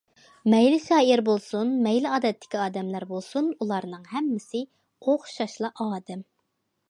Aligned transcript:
مەيلى 0.51 0.77
شائىر 0.85 1.21
بولسۇن، 1.27 1.75
مەيلى 1.87 2.09
ئادەتتىكى 2.13 2.59
ئادەملەر 2.63 3.05
بولسۇن، 3.11 3.51
ئۇلارنىڭ 3.65 4.09
ھەممىسى 4.15 4.63
ئوخشاشلا 5.09 5.71
ئادەم. 5.87 6.25